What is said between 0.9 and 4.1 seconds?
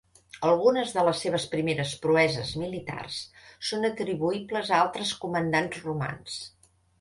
de les seves primeres proeses militars són